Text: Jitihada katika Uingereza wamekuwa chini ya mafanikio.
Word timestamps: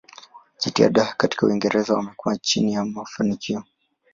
Jitihada 0.57 1.13
katika 1.17 1.45
Uingereza 1.45 1.93
wamekuwa 1.95 2.37
chini 2.37 2.73
ya 2.73 2.85
mafanikio. 2.85 3.63